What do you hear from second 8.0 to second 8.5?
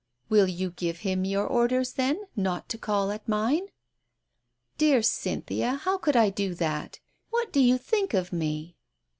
of